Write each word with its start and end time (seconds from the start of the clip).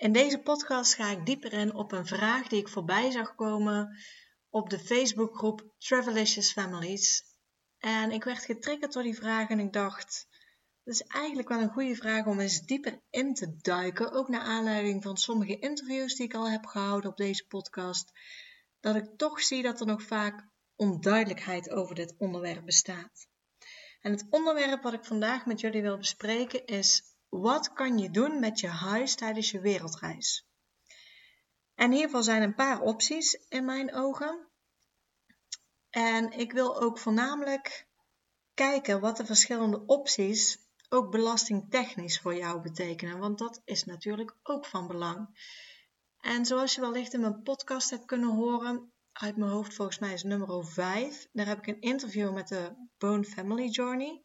In 0.00 0.12
deze 0.12 0.38
podcast 0.38 0.94
ga 0.94 1.10
ik 1.10 1.26
dieper 1.26 1.52
in 1.52 1.74
op 1.74 1.92
een 1.92 2.06
vraag 2.06 2.48
die 2.48 2.60
ik 2.60 2.68
voorbij 2.68 3.10
zag 3.10 3.34
komen 3.34 3.98
op 4.48 4.70
de 4.70 4.78
Facebookgroep 4.78 5.74
Travelicious 5.78 6.52
Families. 6.52 7.22
En 7.78 8.10
ik 8.10 8.24
werd 8.24 8.44
getriggerd 8.44 8.92
door 8.92 9.02
die 9.02 9.14
vraag 9.14 9.48
en 9.48 9.58
ik 9.58 9.72
dacht, 9.72 10.26
dat 10.84 10.94
is 10.94 11.02
eigenlijk 11.02 11.48
wel 11.48 11.60
een 11.60 11.72
goede 11.72 11.94
vraag 11.94 12.26
om 12.26 12.40
eens 12.40 12.60
dieper 12.60 13.00
in 13.10 13.34
te 13.34 13.56
duiken. 13.56 14.12
Ook 14.12 14.28
naar 14.28 14.40
aanleiding 14.40 15.02
van 15.02 15.16
sommige 15.16 15.58
interviews 15.58 16.14
die 16.14 16.26
ik 16.26 16.34
al 16.34 16.50
heb 16.50 16.66
gehouden 16.66 17.10
op 17.10 17.16
deze 17.16 17.46
podcast. 17.46 18.12
Dat 18.80 18.96
ik 18.96 19.16
toch 19.16 19.40
zie 19.40 19.62
dat 19.62 19.80
er 19.80 19.86
nog 19.86 20.02
vaak 20.02 20.48
onduidelijkheid 20.76 21.70
over 21.70 21.94
dit 21.94 22.14
onderwerp 22.18 22.64
bestaat. 22.64 23.28
En 24.00 24.12
het 24.12 24.26
onderwerp 24.30 24.82
wat 24.82 24.92
ik 24.92 25.04
vandaag 25.04 25.46
met 25.46 25.60
jullie 25.60 25.82
wil 25.82 25.98
bespreken 25.98 26.66
is 26.66 27.09
wat 27.30 27.72
kan 27.72 27.98
je 27.98 28.10
doen 28.10 28.40
met 28.40 28.60
je 28.60 28.68
huis 28.68 29.14
tijdens 29.14 29.50
je 29.50 29.60
wereldreis? 29.60 30.48
En 31.74 31.92
hiervoor 31.92 32.22
zijn 32.22 32.42
een 32.42 32.54
paar 32.54 32.80
opties 32.80 33.34
in 33.48 33.64
mijn 33.64 33.94
ogen. 33.94 34.48
En 35.90 36.32
ik 36.32 36.52
wil 36.52 36.80
ook 36.80 36.98
voornamelijk 36.98 37.86
kijken 38.54 39.00
wat 39.00 39.16
de 39.16 39.26
verschillende 39.26 39.86
opties 39.86 40.58
ook 40.88 41.10
belastingtechnisch 41.10 42.20
voor 42.20 42.34
jou 42.34 42.60
betekenen, 42.60 43.18
want 43.18 43.38
dat 43.38 43.60
is 43.64 43.84
natuurlijk 43.84 44.36
ook 44.42 44.66
van 44.66 44.86
belang. 44.86 45.28
En 46.20 46.46
zoals 46.46 46.74
je 46.74 46.80
wellicht 46.80 47.12
in 47.12 47.20
mijn 47.20 47.42
podcast 47.42 47.90
hebt 47.90 48.04
kunnen 48.04 48.34
horen, 48.34 48.92
uit 49.12 49.36
mijn 49.36 49.50
hoofd 49.50 49.74
volgens 49.74 49.98
mij 49.98 50.12
is 50.12 50.22
nummer 50.22 50.66
5, 50.66 51.28
daar 51.32 51.46
heb 51.46 51.58
ik 51.58 51.66
een 51.66 51.80
interview 51.80 52.34
met 52.34 52.48
de 52.48 52.88
Bone 52.98 53.24
Family 53.24 53.68
Journey. 53.68 54.22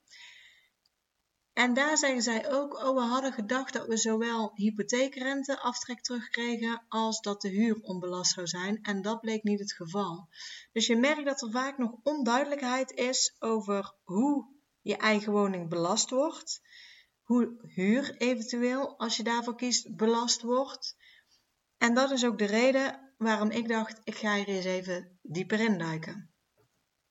En 1.55 1.73
daar 1.73 1.97
zeggen 1.97 2.21
zij 2.21 2.51
ook, 2.51 2.83
oh 2.83 2.95
we 2.95 3.01
hadden 3.01 3.33
gedacht 3.33 3.73
dat 3.73 3.87
we 3.87 3.97
zowel 3.97 4.51
hypotheekrente 4.53 5.59
aftrek 5.59 6.01
terugkregen 6.01 6.85
als 6.87 7.21
dat 7.21 7.41
de 7.41 7.49
huur 7.49 7.81
onbelast 7.81 8.33
zou 8.33 8.47
zijn. 8.47 8.79
En 8.81 9.01
dat 9.01 9.21
bleek 9.21 9.43
niet 9.43 9.59
het 9.59 9.73
geval. 9.73 10.27
Dus 10.71 10.87
je 10.87 10.95
merkt 10.95 11.25
dat 11.25 11.41
er 11.41 11.51
vaak 11.51 11.77
nog 11.77 11.91
onduidelijkheid 12.03 12.91
is 12.91 13.35
over 13.39 13.95
hoe 14.03 14.47
je 14.81 14.97
eigen 14.97 15.31
woning 15.31 15.69
belast 15.69 16.09
wordt. 16.09 16.61
Hoe 17.21 17.55
huur 17.61 18.15
eventueel, 18.17 18.97
als 18.97 19.17
je 19.17 19.23
daarvoor 19.23 19.55
kiest, 19.55 19.95
belast 19.95 20.41
wordt. 20.41 20.95
En 21.77 21.93
dat 21.93 22.11
is 22.11 22.25
ook 22.25 22.37
de 22.37 22.45
reden 22.45 23.13
waarom 23.17 23.51
ik 23.51 23.67
dacht, 23.67 24.01
ik 24.03 24.15
ga 24.15 24.35
hier 24.35 24.47
eens 24.47 24.65
even 24.65 25.19
dieper 25.21 25.59
induiken. 25.59 26.34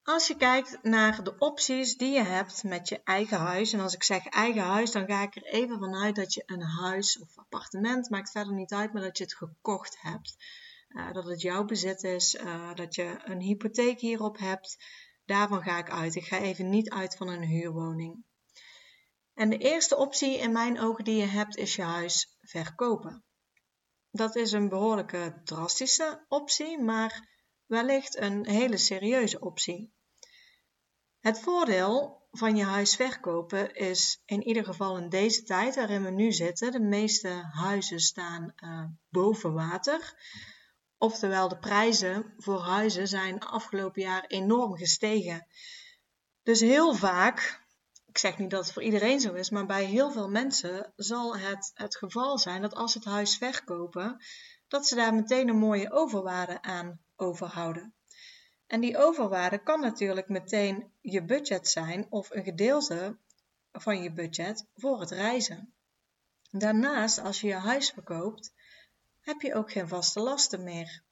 Als 0.04 0.26
je 0.26 0.36
kijkt 0.36 0.78
naar 0.82 1.24
de 1.24 1.38
opties 1.38 1.96
die 1.96 2.12
je 2.12 2.22
hebt 2.22 2.64
met 2.64 2.88
je 2.88 3.00
eigen 3.04 3.38
huis, 3.38 3.72
en 3.72 3.80
als 3.80 3.94
ik 3.94 4.02
zeg 4.02 4.26
eigen 4.26 4.62
huis, 4.62 4.90
dan 4.90 5.06
ga 5.06 5.22
ik 5.22 5.36
er 5.36 5.44
even 5.44 5.78
vanuit 5.78 6.16
dat 6.16 6.34
je 6.34 6.42
een 6.46 6.62
huis 6.62 7.18
of 7.18 7.38
appartement, 7.38 8.10
maakt 8.10 8.30
verder 8.30 8.54
niet 8.54 8.72
uit, 8.72 8.92
maar 8.92 9.02
dat 9.02 9.18
je 9.18 9.24
het 9.24 9.34
gekocht 9.34 10.00
hebt. 10.00 10.36
Uh, 10.88 11.12
dat 11.12 11.24
het 11.24 11.40
jouw 11.40 11.64
bezit 11.64 12.02
is, 12.02 12.34
uh, 12.34 12.74
dat 12.74 12.94
je 12.94 13.16
een 13.24 13.40
hypotheek 13.40 14.00
hierop 14.00 14.38
hebt. 14.38 14.76
Daarvan 15.24 15.62
ga 15.62 15.78
ik 15.78 15.90
uit. 15.90 16.14
Ik 16.14 16.24
ga 16.24 16.38
even 16.38 16.68
niet 16.68 16.90
uit 16.90 17.16
van 17.16 17.28
een 17.28 17.44
huurwoning. 17.44 18.24
En 19.34 19.50
de 19.50 19.58
eerste 19.58 19.96
optie 19.96 20.38
in 20.38 20.52
mijn 20.52 20.80
ogen 20.80 21.04
die 21.04 21.16
je 21.16 21.26
hebt 21.26 21.56
is 21.56 21.76
je 21.76 21.82
huis 21.82 22.36
verkopen. 22.40 23.24
Dat 24.10 24.36
is 24.36 24.52
een 24.52 24.68
behoorlijke 24.68 25.40
drastische 25.44 26.24
optie, 26.28 26.82
maar 26.82 27.33
wellicht 27.74 28.16
een 28.16 28.46
hele 28.46 28.76
serieuze 28.76 29.40
optie. 29.40 29.92
Het 31.20 31.40
voordeel 31.40 32.22
van 32.30 32.56
je 32.56 32.64
huis 32.64 32.96
verkopen 32.96 33.74
is 33.74 34.22
in 34.24 34.42
ieder 34.42 34.64
geval 34.64 34.96
in 34.96 35.08
deze 35.08 35.42
tijd 35.42 35.74
waarin 35.74 36.04
we 36.04 36.10
nu 36.10 36.32
zitten, 36.32 36.72
de 36.72 36.80
meeste 36.80 37.48
huizen 37.52 38.00
staan 38.00 38.52
uh, 38.56 38.84
boven 39.08 39.52
water. 39.52 40.14
Oftewel, 40.98 41.48
de 41.48 41.58
prijzen 41.58 42.34
voor 42.36 42.60
huizen 42.60 43.08
zijn 43.08 43.40
afgelopen 43.40 44.02
jaar 44.02 44.24
enorm 44.26 44.76
gestegen. 44.76 45.46
Dus 46.42 46.60
heel 46.60 46.94
vaak, 46.94 47.64
ik 48.06 48.18
zeg 48.18 48.38
niet 48.38 48.50
dat 48.50 48.64
het 48.64 48.72
voor 48.72 48.82
iedereen 48.82 49.20
zo 49.20 49.32
is, 49.32 49.50
maar 49.50 49.66
bij 49.66 49.84
heel 49.84 50.10
veel 50.10 50.28
mensen 50.28 50.92
zal 50.96 51.36
het 51.36 51.70
het 51.74 51.96
geval 51.96 52.38
zijn 52.38 52.62
dat 52.62 52.74
als 52.74 52.92
ze 52.92 52.98
het 52.98 53.06
huis 53.06 53.36
verkopen, 53.36 54.24
dat 54.68 54.86
ze 54.86 54.94
daar 54.94 55.14
meteen 55.14 55.48
een 55.48 55.58
mooie 55.58 55.92
overwaarde 55.92 56.62
aan 56.62 57.03
overhouden. 57.16 57.94
En 58.66 58.80
die 58.80 58.98
overwaarde 58.98 59.58
kan 59.58 59.80
natuurlijk 59.80 60.28
meteen 60.28 60.92
je 61.00 61.24
budget 61.24 61.68
zijn 61.68 62.06
of 62.10 62.30
een 62.30 62.44
gedeelte 62.44 63.16
van 63.72 64.02
je 64.02 64.12
budget 64.12 64.66
voor 64.76 65.00
het 65.00 65.10
reizen. 65.10 65.74
Daarnaast, 66.50 67.18
als 67.18 67.40
je 67.40 67.46
je 67.46 67.54
huis 67.54 67.90
verkoopt, 67.90 68.52
heb 69.20 69.40
je 69.40 69.54
ook 69.54 69.72
geen 69.72 69.88
vaste 69.88 70.20
lasten 70.20 70.64
meer 70.64 71.02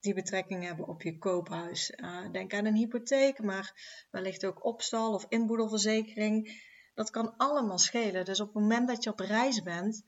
die 0.00 0.14
betrekking 0.14 0.64
hebben 0.64 0.88
op 0.88 1.02
je 1.02 1.18
koophuis. 1.18 1.90
Uh, 1.96 2.30
denk 2.32 2.54
aan 2.54 2.64
een 2.64 2.74
hypotheek, 2.74 3.42
maar 3.42 3.72
wellicht 4.10 4.44
ook 4.44 4.64
opstal 4.64 5.14
of 5.14 5.26
inboedelverzekering. 5.28 6.66
Dat 6.94 7.10
kan 7.10 7.36
allemaal 7.36 7.78
schelen. 7.78 8.24
Dus 8.24 8.40
op 8.40 8.46
het 8.46 8.62
moment 8.62 8.88
dat 8.88 9.04
je 9.04 9.10
op 9.10 9.18
reis 9.18 9.62
bent, 9.62 10.02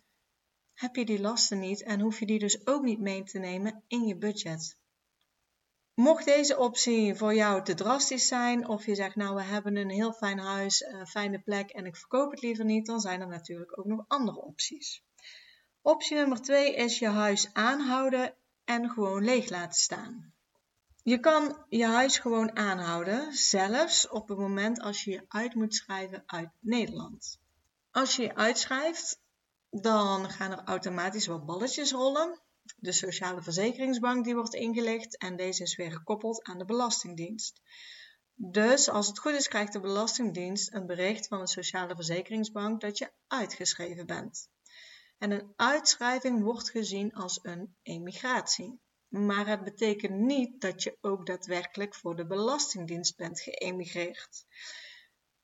heb 0.74 0.96
je 0.96 1.04
die 1.04 1.20
lasten 1.20 1.58
niet 1.58 1.82
en 1.82 2.00
hoef 2.00 2.18
je 2.18 2.26
die 2.26 2.38
dus 2.38 2.66
ook 2.66 2.82
niet 2.82 3.00
mee 3.00 3.22
te 3.22 3.38
nemen 3.38 3.82
in 3.86 4.06
je 4.06 4.16
budget. 4.16 4.78
Mocht 6.00 6.24
deze 6.24 6.58
optie 6.58 7.14
voor 7.14 7.34
jou 7.34 7.64
te 7.64 7.74
drastisch 7.74 8.28
zijn, 8.28 8.68
of 8.68 8.86
je 8.86 8.94
zegt 8.94 9.16
nou 9.16 9.34
we 9.34 9.42
hebben 9.42 9.76
een 9.76 9.90
heel 9.90 10.12
fijn 10.12 10.38
huis, 10.38 10.84
een 10.84 11.06
fijne 11.06 11.40
plek 11.40 11.70
en 11.70 11.86
ik 11.86 11.96
verkoop 11.96 12.30
het 12.30 12.42
liever 12.42 12.64
niet, 12.64 12.86
dan 12.86 13.00
zijn 13.00 13.20
er 13.20 13.28
natuurlijk 13.28 13.78
ook 13.78 13.84
nog 13.84 14.04
andere 14.08 14.40
opties. 14.40 15.04
Optie 15.82 16.16
nummer 16.16 16.42
2 16.42 16.74
is 16.74 16.98
je 16.98 17.08
huis 17.08 17.50
aanhouden 17.52 18.34
en 18.64 18.90
gewoon 18.90 19.24
leeg 19.24 19.48
laten 19.48 19.80
staan. 19.80 20.32
Je 21.02 21.18
kan 21.18 21.64
je 21.68 21.86
huis 21.86 22.18
gewoon 22.18 22.56
aanhouden, 22.56 23.32
zelfs 23.32 24.08
op 24.08 24.28
het 24.28 24.38
moment 24.38 24.80
als 24.80 25.04
je 25.04 25.10
je 25.10 25.24
uit 25.28 25.54
moet 25.54 25.74
schrijven 25.74 26.22
uit 26.26 26.50
Nederland. 26.60 27.40
Als 27.90 28.16
je 28.16 28.22
je 28.22 28.34
uitschrijft, 28.34 29.20
dan 29.70 30.30
gaan 30.30 30.50
er 30.50 30.64
automatisch 30.64 31.26
wat 31.26 31.46
balletjes 31.46 31.92
rollen 31.92 32.40
de 32.76 32.92
Sociale 32.92 33.42
Verzekeringsbank 33.42 34.24
die 34.24 34.34
wordt 34.34 34.54
ingelicht 34.54 35.18
en 35.18 35.36
deze 35.36 35.62
is 35.62 35.76
weer 35.76 35.92
gekoppeld 35.92 36.42
aan 36.42 36.58
de 36.58 36.64
Belastingdienst. 36.64 37.60
Dus 38.34 38.88
als 38.88 39.06
het 39.06 39.18
goed 39.18 39.32
is, 39.32 39.48
krijgt 39.48 39.72
de 39.72 39.80
Belastingdienst 39.80 40.74
een 40.74 40.86
bericht 40.86 41.26
van 41.26 41.40
de 41.40 41.48
Sociale 41.48 41.94
Verzekeringsbank 41.94 42.80
dat 42.80 42.98
je 42.98 43.12
uitgeschreven 43.26 44.06
bent. 44.06 44.48
En 45.18 45.30
een 45.30 45.52
uitschrijving 45.56 46.42
wordt 46.42 46.70
gezien 46.70 47.14
als 47.14 47.38
een 47.42 47.76
emigratie. 47.82 48.80
Maar 49.08 49.46
het 49.46 49.64
betekent 49.64 50.18
niet 50.18 50.60
dat 50.60 50.82
je 50.82 50.98
ook 51.00 51.26
daadwerkelijk 51.26 51.94
voor 51.94 52.16
de 52.16 52.26
Belastingdienst 52.26 53.16
bent 53.16 53.40
geëmigreerd. 53.40 54.44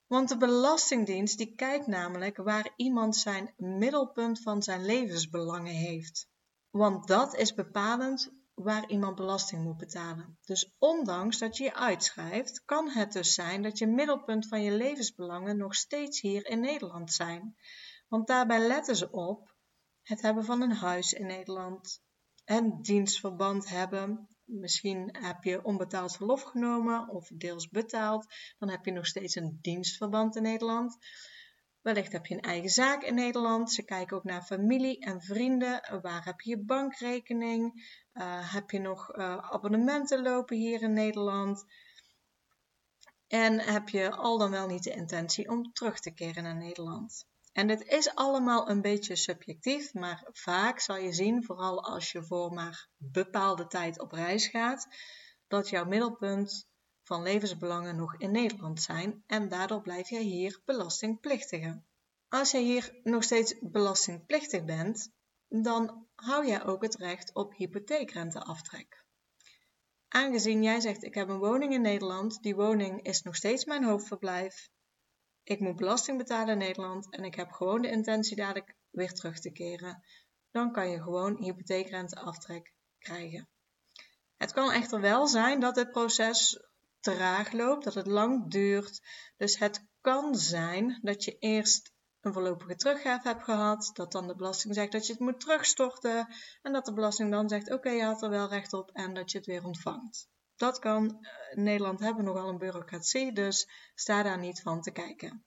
Want 0.06 0.28
de 0.28 0.36
Belastingdienst 0.36 1.38
die 1.38 1.54
kijkt 1.54 1.86
namelijk 1.86 2.36
waar 2.36 2.72
iemand 2.76 3.16
zijn 3.16 3.54
middelpunt 3.56 4.42
van 4.42 4.62
zijn 4.62 4.84
levensbelangen 4.84 5.74
heeft. 5.74 6.28
Want 6.70 7.06
dat 7.06 7.34
is 7.34 7.54
bepalend 7.54 8.32
waar 8.54 8.88
iemand 8.88 9.14
belasting 9.16 9.62
moet 9.62 9.76
betalen. 9.76 10.38
Dus 10.44 10.74
ondanks 10.78 11.38
dat 11.38 11.56
je 11.56 11.64
je 11.64 11.74
uitschrijft, 11.74 12.62
kan 12.64 12.90
het 12.90 13.12
dus 13.12 13.34
zijn 13.34 13.62
dat 13.62 13.78
je 13.78 13.86
middelpunt 13.86 14.48
van 14.48 14.62
je 14.62 14.70
levensbelangen 14.70 15.56
nog 15.56 15.74
steeds 15.74 16.20
hier 16.20 16.46
in 16.46 16.60
Nederland 16.60 17.12
zijn. 17.12 17.56
Want 18.08 18.26
daarbij 18.26 18.66
letten 18.66 18.96
ze 18.96 19.10
op 19.10 19.54
het 20.02 20.22
hebben 20.22 20.44
van 20.44 20.62
een 20.62 20.72
huis 20.72 21.12
in 21.12 21.26
Nederland, 21.26 22.00
een 22.44 22.82
dienstverband 22.82 23.68
hebben. 23.68 24.28
Misschien 24.44 25.16
heb 25.20 25.44
je 25.44 25.64
onbetaald 25.64 26.16
verlof 26.16 26.42
genomen 26.42 27.08
of 27.08 27.28
deels 27.28 27.68
betaald, 27.68 28.26
dan 28.58 28.68
heb 28.68 28.84
je 28.84 28.92
nog 28.92 29.06
steeds 29.06 29.34
een 29.34 29.58
dienstverband 29.60 30.36
in 30.36 30.42
Nederland. 30.42 30.98
Wellicht 31.86 32.12
heb 32.12 32.26
je 32.26 32.34
een 32.34 32.40
eigen 32.40 32.70
zaak 32.70 33.02
in 33.02 33.14
Nederland. 33.14 33.72
Ze 33.72 33.84
kijken 33.84 34.16
ook 34.16 34.24
naar 34.24 34.42
familie 34.42 35.00
en 35.00 35.22
vrienden. 35.22 36.00
Waar 36.02 36.24
heb 36.24 36.40
je 36.40 36.50
je 36.50 36.64
bankrekening? 36.64 37.72
Uh, 38.14 38.52
heb 38.52 38.70
je 38.70 38.78
nog 38.78 39.16
uh, 39.16 39.36
abonnementen 39.36 40.22
lopen 40.22 40.56
hier 40.56 40.82
in 40.82 40.92
Nederland? 40.92 41.64
En 43.26 43.58
heb 43.60 43.88
je 43.88 44.10
al 44.10 44.38
dan 44.38 44.50
wel 44.50 44.66
niet 44.66 44.82
de 44.82 44.94
intentie 44.94 45.48
om 45.48 45.72
terug 45.72 46.00
te 46.00 46.14
keren 46.14 46.42
naar 46.42 46.56
Nederland? 46.56 47.26
En 47.52 47.66
dit 47.66 47.82
is 47.82 48.14
allemaal 48.14 48.70
een 48.70 48.80
beetje 48.80 49.16
subjectief, 49.16 49.94
maar 49.94 50.28
vaak 50.32 50.80
zal 50.80 50.96
je 50.96 51.12
zien, 51.12 51.44
vooral 51.44 51.84
als 51.84 52.12
je 52.12 52.24
voor 52.24 52.52
maar 52.52 52.88
bepaalde 52.96 53.66
tijd 53.66 54.00
op 54.00 54.12
reis 54.12 54.46
gaat, 54.46 54.88
dat 55.46 55.68
jouw 55.68 55.84
middelpunt 55.84 56.68
van 57.06 57.22
levensbelangen 57.22 57.96
nog 57.96 58.16
in 58.16 58.30
Nederland 58.30 58.82
zijn 58.82 59.22
en 59.26 59.48
daardoor 59.48 59.80
blijf 59.80 60.08
jij 60.08 60.22
hier 60.22 60.60
belastingplichtige. 60.64 61.82
Als 62.28 62.50
je 62.50 62.58
hier 62.58 63.00
nog 63.02 63.22
steeds 63.22 63.54
belastingplichtig 63.60 64.64
bent, 64.64 65.12
dan 65.48 66.06
hou 66.14 66.46
jij 66.46 66.64
ook 66.64 66.82
het 66.82 66.94
recht 66.94 67.34
op 67.34 67.54
hypotheekrenteaftrek. 67.54 69.04
Aangezien 70.08 70.62
jij 70.62 70.80
zegt 70.80 71.02
ik 71.02 71.14
heb 71.14 71.28
een 71.28 71.38
woning 71.38 71.72
in 71.72 71.80
Nederland, 71.80 72.42
die 72.42 72.54
woning 72.54 73.02
is 73.02 73.22
nog 73.22 73.36
steeds 73.36 73.64
mijn 73.64 73.84
hoofdverblijf. 73.84 74.68
Ik 75.42 75.60
moet 75.60 75.76
belasting 75.76 76.18
betalen 76.18 76.52
in 76.52 76.58
Nederland 76.58 77.10
en 77.10 77.24
ik 77.24 77.34
heb 77.34 77.50
gewoon 77.50 77.82
de 77.82 77.90
intentie 77.90 78.36
dadelijk 78.36 78.74
weer 78.90 79.12
terug 79.12 79.40
te 79.40 79.52
keren. 79.52 80.02
Dan 80.50 80.72
kan 80.72 80.90
je 80.90 81.02
gewoon 81.02 81.36
hypotheekrenteaftrek 81.36 82.74
krijgen. 82.98 83.48
Het 84.36 84.52
kan 84.52 84.72
echter 84.72 85.00
wel 85.00 85.26
zijn 85.26 85.60
dat 85.60 85.76
het 85.76 85.90
proces 85.90 86.65
traag 87.14 87.52
loopt, 87.52 87.84
dat 87.84 87.94
het 87.94 88.06
lang 88.06 88.50
duurt. 88.50 89.00
Dus 89.36 89.58
het 89.58 89.86
kan 90.00 90.34
zijn 90.34 90.98
dat 91.02 91.24
je 91.24 91.38
eerst 91.38 91.92
een 92.20 92.32
voorlopige 92.32 92.76
teruggave 92.76 93.28
hebt 93.28 93.42
gehad, 93.44 93.90
dat 93.92 94.12
dan 94.12 94.26
de 94.26 94.36
belasting 94.36 94.74
zegt 94.74 94.92
dat 94.92 95.06
je 95.06 95.12
het 95.12 95.22
moet 95.22 95.40
terugstorten 95.40 96.34
en 96.62 96.72
dat 96.72 96.84
de 96.84 96.92
belasting 96.92 97.30
dan 97.30 97.48
zegt 97.48 97.72
oké, 97.72 97.90
je 97.90 98.04
had 98.04 98.22
er 98.22 98.30
wel 98.30 98.48
recht 98.48 98.72
op 98.72 98.90
en 98.92 99.14
dat 99.14 99.30
je 99.30 99.38
het 99.38 99.46
weer 99.46 99.64
ontvangt. 99.64 100.28
Dat 100.56 100.78
kan. 100.78 101.26
In 101.50 101.62
Nederland 101.62 102.00
hebben 102.00 102.24
nogal 102.24 102.48
een 102.48 102.58
bureaucratie, 102.58 103.32
dus 103.32 103.68
sta 103.94 104.22
daar 104.22 104.38
niet 104.38 104.62
van 104.62 104.80
te 104.80 104.90
kijken. 104.90 105.44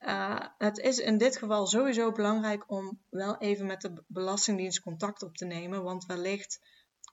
Uh, 0.00 0.46
het 0.58 0.78
is 0.78 0.98
in 0.98 1.18
dit 1.18 1.36
geval 1.36 1.66
sowieso 1.66 2.12
belangrijk 2.12 2.70
om 2.70 3.02
wel 3.08 3.38
even 3.38 3.66
met 3.66 3.80
de 3.80 4.04
Belastingdienst 4.06 4.80
contact 4.80 5.22
op 5.22 5.36
te 5.36 5.44
nemen, 5.44 5.82
want 5.82 6.06
wellicht 6.06 6.60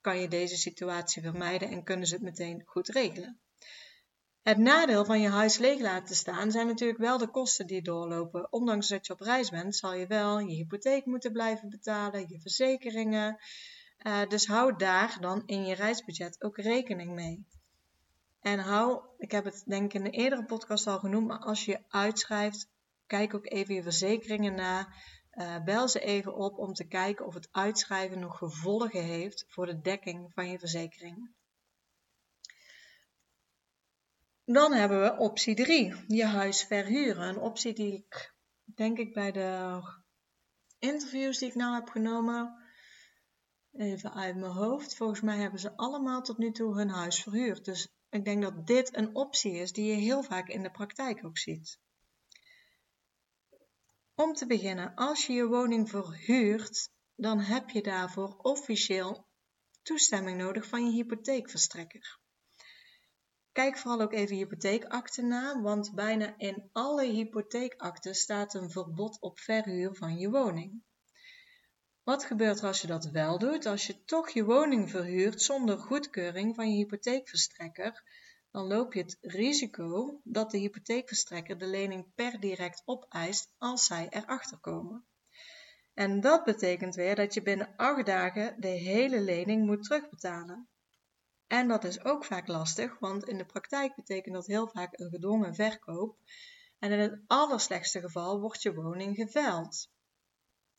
kan 0.01 0.19
je 0.19 0.27
deze 0.27 0.55
situatie 0.55 1.21
vermijden 1.21 1.69
en 1.69 1.83
kunnen 1.83 2.07
ze 2.07 2.13
het 2.13 2.23
meteen 2.23 2.63
goed 2.65 2.87
regelen. 2.87 3.39
Het 4.45 4.57
nadeel 4.57 5.05
van 5.05 5.21
je 5.21 5.29
huis 5.29 5.57
leeg 5.57 5.79
laten 5.79 6.15
staan 6.15 6.51
zijn 6.51 6.67
natuurlijk 6.67 6.99
wel 6.99 7.17
de 7.17 7.27
kosten 7.27 7.67
die 7.67 7.81
doorlopen. 7.81 8.51
Ondanks 8.51 8.87
dat 8.87 9.07
je 9.07 9.13
op 9.13 9.19
reis 9.19 9.49
bent, 9.49 9.75
zal 9.75 9.93
je 9.93 10.07
wel 10.07 10.39
je 10.39 10.55
hypotheek 10.55 11.05
moeten 11.05 11.31
blijven 11.31 11.69
betalen, 11.69 12.25
je 12.29 12.39
verzekeringen. 12.39 13.37
Uh, 14.01 14.27
dus 14.27 14.47
hou 14.47 14.75
daar 14.77 15.17
dan 15.19 15.43
in 15.45 15.65
je 15.65 15.75
reisbudget 15.75 16.43
ook 16.43 16.57
rekening 16.57 17.13
mee. 17.13 17.45
En 18.41 18.59
hou, 18.59 19.01
ik 19.17 19.31
heb 19.31 19.45
het 19.45 19.63
denk 19.65 19.85
ik 19.85 19.93
in 19.93 20.03
de 20.03 20.09
eerdere 20.09 20.45
podcast 20.45 20.87
al 20.87 20.99
genoemd, 20.99 21.27
maar 21.27 21.39
als 21.39 21.65
je 21.65 21.79
uitschrijft, 21.87 22.69
kijk 23.07 23.33
ook 23.33 23.45
even 23.51 23.75
je 23.75 23.83
verzekeringen 23.83 24.55
na. 24.55 24.87
Uh, 25.33 25.63
bel 25.63 25.87
ze 25.87 25.99
even 25.99 26.35
op 26.35 26.57
om 26.57 26.73
te 26.73 26.87
kijken 26.87 27.25
of 27.25 27.33
het 27.33 27.49
uitschrijven 27.51 28.19
nog 28.19 28.37
gevolgen 28.37 29.03
heeft 29.03 29.45
voor 29.47 29.65
de 29.65 29.81
dekking 29.81 30.31
van 30.33 30.49
je 30.49 30.59
verzekeringen. 30.59 31.35
Dan 34.45 34.73
hebben 34.73 35.01
we 35.01 35.17
optie 35.17 35.55
3, 35.55 35.95
je 36.07 36.25
huis 36.25 36.63
verhuren. 36.63 37.27
Een 37.27 37.39
optie 37.39 37.73
die 37.73 37.93
ik 37.93 38.33
denk 38.63 38.97
ik 38.97 39.13
bij 39.13 39.31
de 39.31 39.81
interviews 40.79 41.37
die 41.37 41.47
ik 41.49 41.55
nou 41.55 41.73
heb 41.73 41.89
genomen, 41.89 42.63
even 43.71 44.13
uit 44.13 44.35
mijn 44.35 44.51
hoofd. 44.51 44.95
Volgens 44.95 45.21
mij 45.21 45.37
hebben 45.37 45.59
ze 45.59 45.77
allemaal 45.77 46.21
tot 46.21 46.37
nu 46.37 46.51
toe 46.51 46.77
hun 46.77 46.89
huis 46.89 47.23
verhuurd. 47.23 47.65
Dus 47.65 47.87
ik 48.09 48.25
denk 48.25 48.41
dat 48.41 48.67
dit 48.67 48.95
een 48.95 49.15
optie 49.15 49.53
is 49.53 49.71
die 49.71 49.85
je 49.85 49.95
heel 49.95 50.23
vaak 50.23 50.47
in 50.47 50.63
de 50.63 50.71
praktijk 50.71 51.25
ook 51.25 51.37
ziet. 51.37 51.79
Om 54.15 54.33
te 54.33 54.45
beginnen, 54.45 54.95
als 54.95 55.25
je 55.25 55.33
je 55.33 55.47
woning 55.47 55.89
verhuurt, 55.89 56.89
dan 57.15 57.39
heb 57.39 57.69
je 57.69 57.81
daarvoor 57.81 58.37
officieel 58.37 59.27
toestemming 59.81 60.37
nodig 60.37 60.67
van 60.67 60.85
je 60.85 60.91
hypotheekverstrekker. 60.91 62.19
Kijk 63.55 63.77
vooral 63.77 64.01
ook 64.01 64.13
even 64.13 64.35
hypotheekakte 64.35 65.21
na, 65.21 65.61
want 65.61 65.93
bijna 65.93 66.33
in 66.37 66.69
alle 66.71 67.05
hypotheekakten 67.05 68.15
staat 68.15 68.53
een 68.53 68.69
verbod 68.69 69.21
op 69.21 69.39
verhuur 69.39 69.95
van 69.95 70.17
je 70.17 70.29
woning. 70.29 70.83
Wat 72.03 72.25
gebeurt 72.25 72.59
er 72.59 72.65
als 72.65 72.81
je 72.81 72.87
dat 72.87 73.05
wel 73.05 73.39
doet? 73.39 73.65
Als 73.65 73.87
je 73.87 74.03
toch 74.03 74.29
je 74.29 74.43
woning 74.43 74.89
verhuurt 74.89 75.41
zonder 75.41 75.77
goedkeuring 75.77 76.55
van 76.55 76.69
je 76.69 76.75
hypotheekverstrekker, 76.75 78.03
dan 78.51 78.67
loop 78.67 78.93
je 78.93 79.01
het 79.01 79.17
risico 79.21 80.19
dat 80.23 80.51
de 80.51 80.57
hypotheekverstrekker 80.57 81.57
de 81.57 81.67
lening 81.67 82.13
per 82.15 82.39
direct 82.39 82.81
opeist 82.85 83.53
als 83.57 83.85
zij 83.85 84.07
erachter 84.09 84.57
komen. 84.57 85.05
En 85.93 86.21
dat 86.21 86.43
betekent 86.43 86.95
weer 86.95 87.15
dat 87.15 87.33
je 87.33 87.41
binnen 87.41 87.73
acht 87.75 88.05
dagen 88.05 88.61
de 88.61 88.67
hele 88.67 89.21
lening 89.21 89.65
moet 89.65 89.83
terugbetalen. 89.83 90.69
En 91.47 91.67
dat 91.67 91.83
is 91.83 92.03
ook 92.03 92.25
vaak 92.25 92.47
lastig, 92.47 92.99
want 92.99 93.27
in 93.27 93.37
de 93.37 93.45
praktijk 93.45 93.95
betekent 93.95 94.35
dat 94.35 94.45
heel 94.45 94.67
vaak 94.67 94.99
een 94.99 95.09
gedwongen 95.09 95.55
verkoop. 95.55 96.17
En 96.79 96.91
in 96.91 96.99
het 96.99 97.21
allerslechtste 97.27 98.01
geval 98.01 98.39
wordt 98.39 98.61
je 98.61 98.73
woning 98.73 99.15
geveild. 99.15 99.89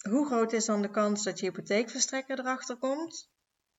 Hoe 0.08 0.26
groot 0.26 0.52
is 0.52 0.64
dan 0.64 0.82
de 0.82 0.90
kans 0.90 1.22
dat 1.22 1.38
je 1.38 1.46
hypotheekverstrekker 1.46 2.38
erachter 2.38 2.76
komt? 2.76 3.30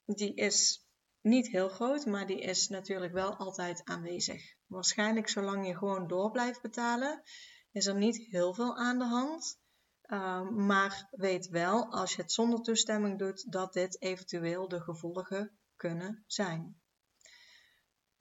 Die 0.05 0.33
is 0.33 0.87
niet 1.21 1.47
heel 1.47 1.69
groot, 1.69 2.05
maar 2.05 2.27
die 2.27 2.39
is 2.39 2.67
natuurlijk 2.67 3.13
wel 3.13 3.35
altijd 3.35 3.81
aanwezig. 3.83 4.55
Waarschijnlijk 4.65 5.29
zolang 5.29 5.67
je 5.67 5.77
gewoon 5.77 6.07
door 6.07 6.31
blijft 6.31 6.61
betalen, 6.61 7.23
is 7.71 7.85
er 7.85 7.95
niet 7.95 8.17
heel 8.17 8.53
veel 8.53 8.77
aan 8.77 8.99
de 8.99 9.05
hand. 9.05 9.59
Ehm, 10.01 10.65
maar 10.65 11.07
weet 11.11 11.47
wel, 11.47 11.91
als 11.91 12.15
je 12.15 12.21
het 12.21 12.31
zonder 12.31 12.61
toestemming 12.61 13.19
doet, 13.19 13.51
dat 13.51 13.73
dit 13.73 14.01
eventueel 14.01 14.67
de 14.67 14.81
gevolgen 14.81 15.56
kunnen 15.77 16.23
zijn. 16.27 16.81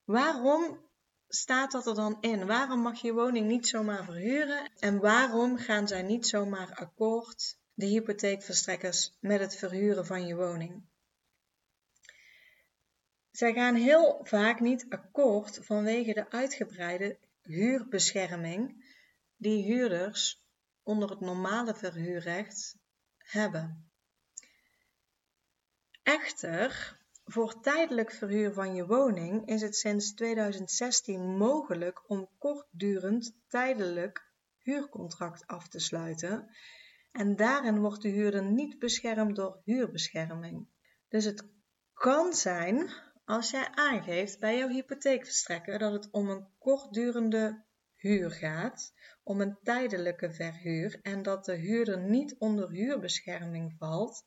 Waarom 0.05 0.81
staat 1.29 1.73
dat 1.73 1.87
er 1.87 1.95
dan 1.95 2.19
in? 2.21 2.47
Waarom 2.47 2.81
mag 2.81 3.01
je 3.01 3.13
woning 3.13 3.47
niet 3.47 3.69
zomaar 3.69 4.05
verhuren? 4.05 4.73
En 4.79 5.01
waarom 5.01 5.59
gaan 5.59 5.89
zij 5.89 6.03
niet 6.03 6.27
zomaar 6.27 6.75
akkoord, 6.75 7.59
de 7.75 7.87
hypotheekverstrekkers, 7.87 9.17
met 9.21 9.41
het 9.41 9.57
verhuren 9.57 10.07
van 10.07 10.27
je 10.27 10.37
woning? 10.37 10.85
Zij 13.31 13.53
gaan 13.53 13.75
heel 13.75 14.21
vaak 14.23 14.61
niet 14.61 14.87
akkoord 14.89 15.59
vanwege 15.63 16.13
de 16.13 16.31
uitgebreide 16.31 17.19
huurbescherming 17.43 18.85
die 19.37 19.65
huurders 19.65 20.45
onder 20.83 21.11
het 21.11 21.21
normale 21.21 21.75
verhuurrecht 21.75 22.77
hebben. 23.19 23.91
Echter, 26.03 26.99
voor 27.27 27.61
tijdelijk 27.61 28.13
verhuur 28.13 28.53
van 28.53 28.75
je 28.75 28.87
woning 28.87 29.47
is 29.49 29.63
het 29.63 29.77
sinds 29.77 30.15
2016 30.15 31.37
mogelijk 31.37 32.11
om 32.11 32.29
kortdurend 32.39 33.37
tijdelijk 33.49 34.33
huurcontract 34.59 35.47
af 35.47 35.69
te 35.69 35.79
sluiten. 35.79 36.49
En 37.13 37.37
daarin 37.37 37.81
wordt 37.81 38.03
de 38.03 38.09
huurder 38.09 38.45
niet 38.45 38.79
beschermd 38.79 39.37
door 39.37 39.61
huurbescherming. 39.65 40.69
Dus 41.09 41.25
het 41.25 41.49
kan 41.93 42.33
zijn, 42.33 42.91
als 43.25 43.51
jij 43.51 43.69
aangeeft 43.75 44.41
bij 44.41 44.59
jouw 44.59 44.69
hypotheekverstrekker 44.69 45.79
dat 45.79 45.93
het 45.93 46.11
om 46.11 46.29
een 46.29 46.49
kortdurende 46.59 47.65
huur 47.95 48.31
gaat, 48.31 48.93
om 49.23 49.41
een 49.41 49.59
tijdelijke 49.63 50.33
verhuur 50.33 50.99
en 51.03 51.23
dat 51.23 51.45
de 51.45 51.55
huurder 51.55 51.99
niet 51.99 52.37
onder 52.39 52.71
huurbescherming 52.71 53.75
valt, 53.79 54.25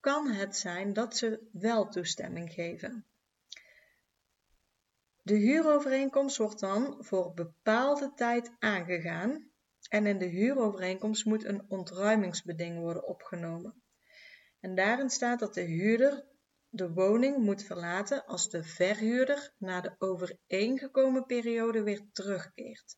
kan 0.00 0.30
het 0.30 0.56
zijn 0.56 0.92
dat 0.92 1.16
ze 1.16 1.48
wel 1.52 1.88
toestemming 1.88 2.52
geven. 2.52 3.06
De 5.22 5.34
huurovereenkomst 5.34 6.36
wordt 6.36 6.60
dan 6.60 7.04
voor 7.04 7.34
bepaalde 7.34 8.12
tijd 8.14 8.50
aangegaan 8.58 9.50
en 9.88 10.06
in 10.06 10.18
de 10.18 10.26
huurovereenkomst 10.26 11.24
moet 11.24 11.44
een 11.44 11.64
ontruimingsbeding 11.68 12.78
worden 12.78 13.06
opgenomen. 13.06 13.82
En 14.60 14.74
daarin 14.74 15.10
staat 15.10 15.38
dat 15.38 15.54
de 15.54 15.60
huurder 15.60 16.28
de 16.68 16.92
woning 16.92 17.36
moet 17.36 17.62
verlaten 17.62 18.26
als 18.26 18.50
de 18.50 18.64
verhuurder 18.64 19.54
na 19.58 19.80
de 19.80 19.94
overeengekomen 19.98 21.26
periode 21.26 21.82
weer 21.82 22.02
terugkeert. 22.12 22.96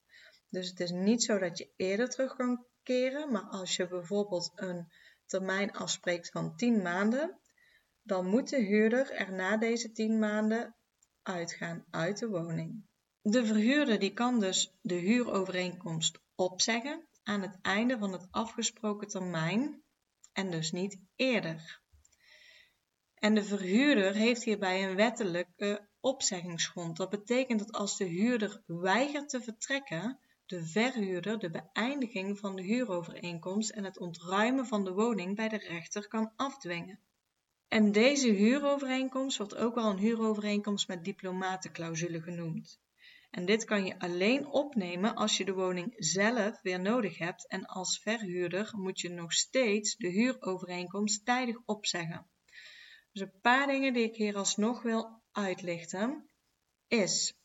Dus 0.49 0.69
het 0.69 0.81
is 0.81 0.91
niet 0.91 1.23
zo 1.23 1.39
dat 1.39 1.59
je 1.59 1.73
eerder 1.77 2.09
terug 2.09 2.37
kan 2.37 2.67
keren, 2.83 3.33
maar 3.33 3.43
als 3.43 3.77
je 3.77 3.89
bijvoorbeeld 3.89 4.53
een 4.55 4.93
termijn 5.33 5.73
afspreekt 5.73 6.31
van 6.31 6.57
10 6.57 6.83
maanden, 6.83 7.39
dan 8.03 8.27
moet 8.27 8.49
de 8.49 8.61
huurder 8.61 9.11
er 9.11 9.33
na 9.33 9.57
deze 9.57 9.93
10 9.93 10.19
maanden 10.19 10.75
uitgaan 11.23 11.85
uit 11.91 12.19
de 12.19 12.29
woning. 12.29 12.85
De 13.23 13.47
verhuurder 13.47 13.99
die 13.99 14.13
kan 14.13 14.41
dus 14.41 14.75
de 14.81 14.95
huurovereenkomst 14.95 16.19
opzeggen 16.35 17.07
aan 17.23 17.43
het 17.43 17.59
einde 17.63 17.99
van 17.99 18.13
het 18.13 18.27
afgesproken 18.31 19.09
termijn 19.09 19.83
en 20.33 20.51
dus 20.51 20.73
niet 20.73 21.01
eerder. 21.17 21.81
En 23.15 23.35
de 23.35 23.45
verhuurder 23.45 24.15
heeft 24.15 24.43
hierbij 24.45 24.89
een 24.89 24.97
wettelijke 24.97 25.89
opzeggingsgrond. 26.01 26.97
Dat 26.97 27.11
betekent 27.11 27.59
dat 27.59 27.73
als 27.73 27.97
de 27.97 28.05
huurder 28.05 28.63
weigert 28.67 29.29
te 29.29 29.43
vertrekken, 29.43 30.19
de 30.53 30.67
verhuurder 30.67 31.39
de 31.39 31.51
beëindiging 31.51 32.39
van 32.39 32.57
de 32.57 32.63
huurovereenkomst 32.63 33.71
en 33.71 33.85
het 33.85 33.99
ontruimen 33.99 34.67
van 34.67 34.85
de 34.85 34.93
woning 34.93 35.37
bij 35.37 35.49
de 35.49 35.59
rechter 35.59 36.09
kan 36.09 36.33
afdwingen. 36.37 37.01
En 37.69 37.93
deze 37.93 38.29
huurovereenkomst 38.29 39.39
wordt 39.39 39.57
ook 39.57 39.75
wel 39.75 39.91
een 39.91 39.99
huurovereenkomst 39.99 40.89
met 40.89 41.05
diplomatenclausule 41.05 42.21
genoemd. 42.21 42.81
En 43.31 43.47
dit 43.47 43.65
kan 43.65 43.85
je 43.85 43.99
alleen 43.99 44.47
opnemen 44.47 45.15
als 45.15 45.37
je 45.37 45.45
de 45.45 45.53
woning 45.53 45.95
zelf 45.97 46.63
weer 46.63 46.81
nodig 46.81 47.19
hebt 47.19 47.49
en 47.49 47.67
als 47.67 47.99
verhuurder 47.99 48.71
moet 48.73 49.01
je 49.01 49.09
nog 49.09 49.33
steeds 49.33 49.97
de 49.97 50.09
huurovereenkomst 50.09 51.25
tijdig 51.25 51.57
opzeggen. 51.65 52.31
Dus 53.13 53.23
een 53.23 53.41
paar 53.41 53.67
dingen 53.67 53.93
die 53.93 54.05
ik 54.05 54.17
hier 54.17 54.37
alsnog 54.37 54.83
wil 54.83 55.23
uitlichten 55.31 56.31
is 56.89 57.42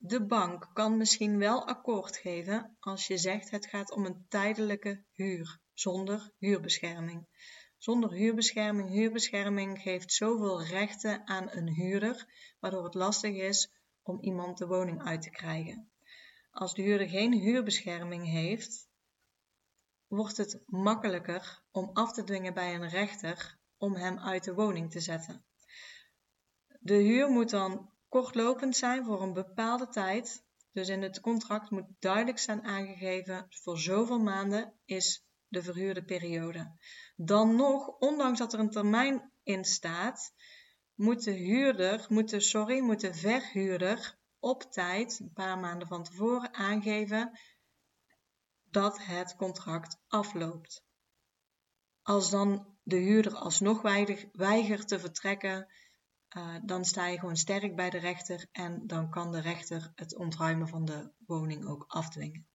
de 0.00 0.26
bank 0.26 0.70
kan 0.72 0.96
misschien 0.96 1.38
wel 1.38 1.66
akkoord 1.66 2.16
geven 2.16 2.76
als 2.80 3.06
je 3.06 3.18
zegt 3.18 3.50
het 3.50 3.66
gaat 3.66 3.92
om 3.92 4.04
een 4.04 4.26
tijdelijke 4.28 5.04
huur 5.12 5.60
zonder 5.72 6.30
huurbescherming. 6.38 7.26
Zonder 7.78 8.12
huurbescherming. 8.12 8.90
Huurbescherming 8.90 9.80
geeft 9.80 10.12
zoveel 10.12 10.62
rechten 10.62 11.26
aan 11.26 11.50
een 11.50 11.68
huurder, 11.68 12.26
waardoor 12.60 12.84
het 12.84 12.94
lastig 12.94 13.36
is 13.36 13.72
om 14.02 14.20
iemand 14.20 14.58
de 14.58 14.66
woning 14.66 15.02
uit 15.02 15.22
te 15.22 15.30
krijgen. 15.30 15.90
Als 16.50 16.74
de 16.74 16.82
huurder 16.82 17.08
geen 17.08 17.32
huurbescherming 17.32 18.26
heeft, 18.26 18.88
wordt 20.06 20.36
het 20.36 20.62
makkelijker 20.66 21.62
om 21.70 21.90
af 21.92 22.12
te 22.12 22.24
dwingen 22.24 22.54
bij 22.54 22.74
een 22.74 22.88
rechter 22.88 23.58
om 23.76 23.94
hem 23.94 24.18
uit 24.18 24.44
de 24.44 24.54
woning 24.54 24.90
te 24.90 25.00
zetten. 25.00 25.44
De 26.80 26.94
huur 26.94 27.28
moet 27.28 27.50
dan 27.50 27.90
kortlopend 28.08 28.76
zijn 28.76 29.04
voor 29.04 29.22
een 29.22 29.32
bepaalde 29.32 29.88
tijd. 29.88 30.44
Dus 30.72 30.88
in 30.88 31.02
het 31.02 31.20
contract 31.20 31.70
moet 31.70 31.86
duidelijk 31.98 32.38
zijn 32.38 32.62
aangegeven 32.62 33.46
voor 33.48 33.78
zoveel 33.78 34.18
maanden 34.18 34.72
is 34.84 35.26
de 35.48 35.62
verhuurde 35.62 36.04
periode. 36.04 36.76
Dan 37.16 37.56
nog, 37.56 37.86
ondanks 37.86 38.38
dat 38.38 38.52
er 38.52 38.58
een 38.58 38.70
termijn 38.70 39.32
in 39.42 39.64
staat, 39.64 40.32
moet 40.94 41.24
de 41.24 41.30
huurder, 41.30 42.06
moet 42.08 42.30
de, 42.30 42.40
sorry, 42.40 42.80
moet 42.80 43.00
de 43.00 43.14
verhuurder 43.14 44.18
op 44.38 44.62
tijd, 44.62 45.18
een 45.20 45.32
paar 45.32 45.58
maanden 45.58 45.88
van 45.88 46.04
tevoren, 46.04 46.54
aangeven 46.54 47.38
dat 48.70 49.04
het 49.04 49.36
contract 49.36 50.00
afloopt. 50.06 50.84
Als 52.02 52.30
dan 52.30 52.76
de 52.82 52.96
huurder 52.96 53.34
alsnog 53.34 53.82
weigert 54.32 54.88
te 54.88 54.98
vertrekken, 54.98 55.68
uh, 56.36 56.56
dan 56.62 56.84
sta 56.84 57.06
je 57.06 57.18
gewoon 57.18 57.36
sterk 57.36 57.76
bij 57.76 57.90
de 57.90 57.98
rechter 57.98 58.46
en 58.52 58.86
dan 58.86 59.10
kan 59.10 59.32
de 59.32 59.40
rechter 59.40 59.92
het 59.94 60.16
ontruimen 60.16 60.68
van 60.68 60.84
de 60.84 61.10
woning 61.26 61.66
ook 61.66 61.84
afdwingen. 61.86 62.46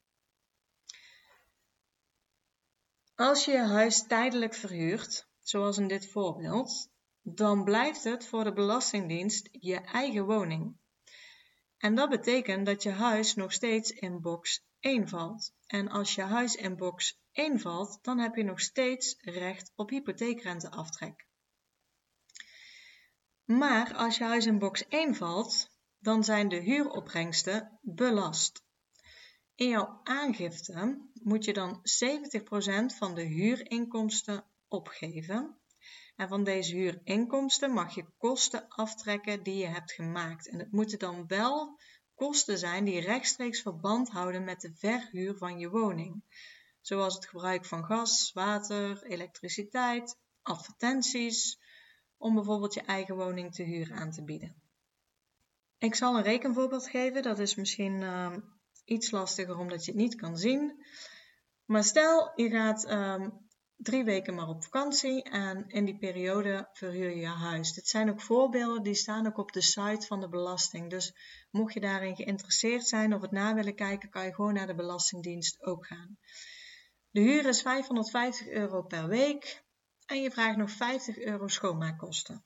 Als 3.15 3.45
je 3.45 3.51
je 3.51 3.57
huis 3.57 4.07
tijdelijk 4.07 4.53
verhuurt, 4.53 5.27
zoals 5.39 5.77
in 5.77 5.87
dit 5.87 6.11
voorbeeld, 6.11 6.89
dan 7.21 7.63
blijft 7.63 8.03
het 8.03 8.25
voor 8.25 8.43
de 8.43 8.53
Belastingdienst 8.53 9.49
je 9.51 9.75
eigen 9.79 10.25
woning. 10.25 10.77
En 11.77 11.95
dat 11.95 12.09
betekent 12.09 12.65
dat 12.65 12.83
je 12.83 12.91
huis 12.91 13.35
nog 13.35 13.53
steeds 13.53 13.91
in 13.91 14.21
box 14.21 14.65
1 14.79 15.07
valt. 15.07 15.53
En 15.65 15.89
als 15.89 16.15
je 16.15 16.21
huis 16.21 16.55
in 16.55 16.77
box 16.77 17.19
1 17.31 17.59
valt, 17.59 17.99
dan 18.01 18.19
heb 18.19 18.35
je 18.35 18.43
nog 18.43 18.59
steeds 18.59 19.15
recht 19.19 19.71
op 19.75 19.89
hypotheekrenteaftrek. 19.89 21.27
Maar 23.45 23.93
als 23.93 24.17
je 24.17 24.23
huis 24.23 24.45
in 24.45 24.59
box 24.59 24.87
1 24.87 25.15
valt, 25.15 25.69
dan 25.99 26.23
zijn 26.23 26.49
de 26.49 26.59
huuropbrengsten 26.59 27.79
belast. 27.81 28.63
In 29.55 29.69
jouw 29.69 29.99
aangifte 30.03 31.07
moet 31.13 31.45
je 31.45 31.53
dan 31.53 31.81
70% 31.81 32.97
van 32.97 33.15
de 33.15 33.21
huurinkomsten 33.21 34.45
opgeven. 34.67 35.57
En 36.15 36.27
van 36.27 36.43
deze 36.43 36.75
huurinkomsten 36.75 37.71
mag 37.71 37.95
je 37.95 38.05
kosten 38.17 38.67
aftrekken 38.67 39.43
die 39.43 39.55
je 39.55 39.67
hebt 39.67 39.91
gemaakt. 39.91 40.49
En 40.49 40.59
het 40.59 40.71
moeten 40.71 40.99
dan 40.99 41.27
wel 41.27 41.79
kosten 42.15 42.57
zijn 42.57 42.85
die 42.85 42.99
rechtstreeks 42.99 43.61
verband 43.61 44.09
houden 44.09 44.43
met 44.43 44.61
de 44.61 44.73
verhuur 44.75 45.37
van 45.37 45.59
je 45.59 45.69
woning. 45.69 46.23
Zoals 46.81 47.15
het 47.15 47.25
gebruik 47.25 47.65
van 47.65 47.85
gas, 47.85 48.31
water, 48.33 49.03
elektriciteit, 49.03 50.17
advertenties, 50.41 51.59
om 52.23 52.33
bijvoorbeeld 52.35 52.73
je 52.73 52.81
eigen 52.81 53.15
woning 53.15 53.53
te 53.53 53.63
huur 53.63 53.93
aan 53.93 54.11
te 54.11 54.23
bieden. 54.23 54.55
Ik 55.77 55.95
zal 55.95 56.17
een 56.17 56.23
rekenvoorbeeld 56.23 56.87
geven, 56.87 57.21
dat 57.21 57.39
is 57.39 57.55
misschien 57.55 58.01
uh, 58.01 58.35
iets 58.85 59.11
lastiger 59.11 59.57
omdat 59.57 59.85
je 59.85 59.91
het 59.91 59.99
niet 59.99 60.15
kan 60.15 60.37
zien. 60.37 60.85
Maar 61.65 61.83
stel, 61.83 62.31
je 62.35 62.49
gaat 62.49 62.91
um, 62.91 63.47
drie 63.75 64.03
weken 64.03 64.35
maar 64.35 64.47
op 64.47 64.63
vakantie 64.63 65.23
en 65.23 65.67
in 65.67 65.85
die 65.85 65.97
periode 65.97 66.69
verhuur 66.73 67.09
je 67.09 67.19
je 67.19 67.27
huis. 67.27 67.73
Dit 67.73 67.87
zijn 67.87 68.09
ook 68.09 68.21
voorbeelden 68.21 68.83
die 68.83 68.93
staan 68.93 69.27
ook 69.27 69.37
op 69.37 69.51
de 69.51 69.61
site 69.61 70.07
van 70.07 70.19
de 70.19 70.29
belasting. 70.29 70.89
Dus 70.89 71.13
mocht 71.51 71.73
je 71.73 71.79
daarin 71.79 72.15
geïnteresseerd 72.15 72.87
zijn 72.87 73.13
of 73.13 73.21
het 73.21 73.31
na 73.31 73.53
willen 73.53 73.75
kijken, 73.75 74.09
kan 74.09 74.25
je 74.25 74.33
gewoon 74.33 74.53
naar 74.53 74.67
de 74.67 74.75
Belastingdienst 74.75 75.63
ook 75.63 75.85
gaan. 75.85 76.17
De 77.09 77.21
huur 77.21 77.45
is 77.45 77.61
550 77.61 78.47
euro 78.47 78.81
per 78.81 79.07
week 79.07 79.63
en 80.05 80.21
je 80.21 80.31
vraagt 80.31 80.57
nog 80.57 80.71
50 80.71 81.17
euro 81.17 81.47
schoonmaakkosten. 81.47 82.45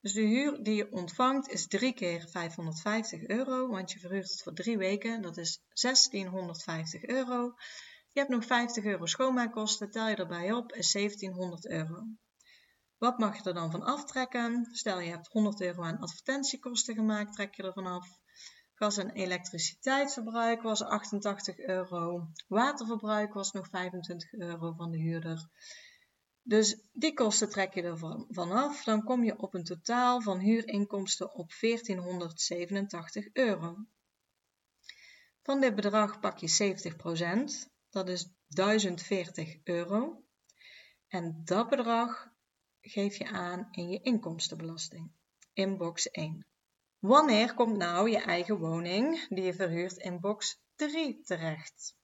Dus 0.00 0.12
de 0.12 0.20
huur 0.20 0.62
die 0.62 0.74
je 0.74 0.92
ontvangt 0.92 1.48
is 1.48 1.66
3 1.66 1.94
keer 1.94 2.28
550 2.28 3.26
euro, 3.26 3.68
want 3.68 3.92
je 3.92 3.98
verhuurt 3.98 4.30
het 4.30 4.42
voor 4.42 4.52
drie 4.52 4.78
weken. 4.78 5.22
Dat 5.22 5.36
is 5.36 5.62
1650 5.72 7.04
euro. 7.04 7.54
Je 8.12 8.20
hebt 8.20 8.32
nog 8.32 8.44
50 8.44 8.84
euro 8.84 9.06
schoonmaakkosten, 9.06 9.90
tel 9.90 10.08
je 10.08 10.16
erbij 10.16 10.52
op, 10.52 10.72
is 10.72 10.92
1700 10.92 11.66
euro. 11.68 12.04
Wat 12.98 13.18
mag 13.18 13.36
je 13.36 13.48
er 13.48 13.54
dan 13.54 13.70
van 13.70 13.82
aftrekken? 13.82 14.68
Stel 14.72 15.00
je 15.00 15.10
hebt 15.10 15.28
100 15.28 15.60
euro 15.60 15.82
aan 15.82 15.98
advertentiekosten 15.98 16.94
gemaakt, 16.94 17.32
trek 17.32 17.54
je 17.54 17.62
er 17.62 17.72
vanaf. 17.72 18.08
Gas- 18.74 18.96
en 18.96 19.10
elektriciteitsverbruik 19.10 20.62
was 20.62 20.82
88 20.82 21.58
euro. 21.58 22.28
Waterverbruik 22.48 23.32
was 23.32 23.52
nog 23.52 23.68
25 23.68 24.32
euro 24.32 24.72
van 24.72 24.90
de 24.90 24.98
huurder. 24.98 25.48
Dus 26.48 26.76
die 26.92 27.12
kosten 27.12 27.50
trek 27.50 27.74
je 27.74 27.82
er 27.82 27.98
vanaf. 28.28 28.84
Dan 28.84 29.04
kom 29.04 29.24
je 29.24 29.38
op 29.38 29.54
een 29.54 29.64
totaal 29.64 30.20
van 30.20 30.38
huurinkomsten 30.38 31.34
op 31.34 31.52
1487 31.60 33.28
euro. 33.32 33.76
Van 35.42 35.60
dit 35.60 35.74
bedrag 35.74 36.20
pak 36.20 36.38
je 36.38 36.76
70%, 37.64 37.70
dat 37.90 38.08
is 38.08 38.28
1040 38.46 39.56
euro. 39.64 40.24
En 41.08 41.40
dat 41.44 41.68
bedrag 41.68 42.28
geef 42.80 43.16
je 43.16 43.28
aan 43.28 43.68
in 43.70 43.88
je 43.88 44.00
inkomstenbelasting, 44.02 45.12
in 45.52 45.76
box 45.76 46.10
1. 46.10 46.46
Wanneer 46.98 47.54
komt 47.54 47.76
nou 47.76 48.10
je 48.10 48.18
eigen 48.18 48.58
woning 48.58 49.28
die 49.28 49.44
je 49.44 49.54
verhuurt 49.54 49.96
in 49.96 50.20
box 50.20 50.60
3 50.74 51.20
terecht? 51.22 51.96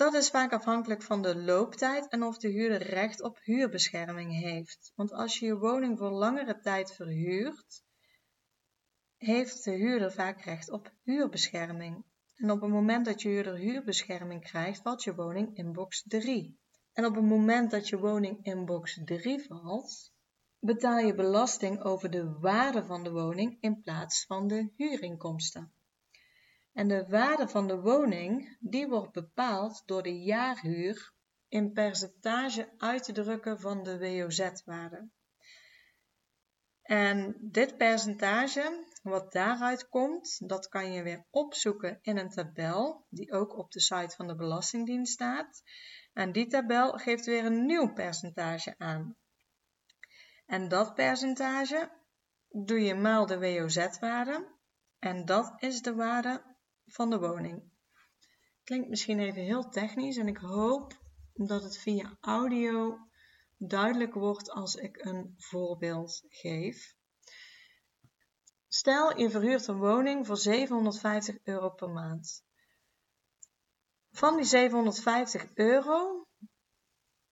Dat 0.00 0.14
is 0.14 0.30
vaak 0.30 0.52
afhankelijk 0.52 1.02
van 1.02 1.22
de 1.22 1.36
looptijd 1.36 2.08
en 2.08 2.22
of 2.22 2.38
de 2.38 2.48
huurder 2.48 2.82
recht 2.82 3.22
op 3.22 3.38
huurbescherming 3.42 4.32
heeft. 4.32 4.92
Want 4.94 5.12
als 5.12 5.38
je 5.38 5.46
je 5.46 5.58
woning 5.58 5.98
voor 5.98 6.10
langere 6.10 6.60
tijd 6.60 6.92
verhuurt, 6.92 7.82
heeft 9.16 9.64
de 9.64 9.70
huurder 9.70 10.12
vaak 10.12 10.40
recht 10.40 10.70
op 10.70 10.92
huurbescherming. 11.02 12.04
En 12.36 12.50
op 12.50 12.60
het 12.60 12.70
moment 12.70 13.04
dat 13.04 13.22
je 13.22 13.28
huurder 13.28 13.56
huurbescherming 13.56 14.42
krijgt, 14.42 14.82
valt 14.82 15.02
je 15.02 15.14
woning 15.14 15.56
in 15.56 15.72
box 15.72 16.02
3. 16.06 16.58
En 16.92 17.04
op 17.04 17.14
het 17.14 17.24
moment 17.24 17.70
dat 17.70 17.88
je 17.88 17.98
woning 17.98 18.44
in 18.44 18.64
box 18.64 19.00
3 19.04 19.44
valt, 19.46 20.12
betaal 20.58 20.98
je 20.98 21.14
belasting 21.14 21.82
over 21.82 22.10
de 22.10 22.38
waarde 22.38 22.84
van 22.84 23.04
de 23.04 23.10
woning 23.10 23.56
in 23.60 23.80
plaats 23.80 24.26
van 24.26 24.48
de 24.48 24.72
huurinkomsten. 24.76 25.72
En 26.80 26.88
de 26.88 27.06
waarde 27.08 27.48
van 27.48 27.66
de 27.66 27.80
woning, 27.80 28.56
die 28.60 28.88
wordt 28.88 29.12
bepaald 29.12 29.82
door 29.86 30.02
de 30.02 30.22
jaarhuur 30.22 31.12
in 31.48 31.72
percentage 31.72 32.72
uit 32.76 33.04
te 33.04 33.12
drukken 33.12 33.60
van 33.60 33.82
de 33.82 33.98
WOZ-waarde. 33.98 35.08
En 36.82 37.36
dit 37.40 37.76
percentage, 37.76 38.84
wat 39.02 39.32
daaruit 39.32 39.88
komt, 39.88 40.48
dat 40.48 40.68
kan 40.68 40.92
je 40.92 41.02
weer 41.02 41.26
opzoeken 41.30 41.98
in 42.02 42.16
een 42.16 42.30
tabel 42.30 43.06
die 43.08 43.32
ook 43.32 43.58
op 43.58 43.70
de 43.70 43.80
site 43.80 44.16
van 44.16 44.26
de 44.26 44.34
Belastingdienst 44.34 45.12
staat. 45.12 45.62
En 46.12 46.32
die 46.32 46.46
tabel 46.46 46.92
geeft 46.92 47.26
weer 47.26 47.44
een 47.44 47.66
nieuw 47.66 47.92
percentage 47.92 48.74
aan. 48.78 49.16
En 50.46 50.68
dat 50.68 50.94
percentage 50.94 51.90
doe 52.48 52.80
je 52.80 52.94
maal 52.94 53.26
de 53.26 53.38
WOZ-waarde. 53.38 54.58
En 54.98 55.24
dat 55.24 55.54
is 55.62 55.82
de 55.82 55.94
waarde 55.94 56.49
van 56.92 57.10
de 57.10 57.18
woning. 57.18 57.62
Klinkt 58.64 58.88
misschien 58.88 59.18
even 59.18 59.42
heel 59.42 59.68
technisch 59.68 60.16
en 60.16 60.28
ik 60.28 60.36
hoop 60.36 60.98
dat 61.32 61.62
het 61.62 61.78
via 61.78 62.16
audio 62.20 62.98
duidelijk 63.56 64.14
wordt 64.14 64.50
als 64.50 64.74
ik 64.74 65.04
een 65.04 65.34
voorbeeld 65.36 66.22
geef. 66.28 66.94
Stel 68.68 69.18
je 69.18 69.30
verhuurt 69.30 69.66
een 69.66 69.78
woning 69.78 70.26
voor 70.26 70.36
750 70.36 71.38
euro 71.42 71.70
per 71.70 71.90
maand. 71.90 72.44
Van 74.10 74.36
die 74.36 74.44
750 74.44 75.50
euro 75.54 76.26